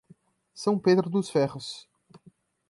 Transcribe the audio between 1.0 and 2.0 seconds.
dos Ferros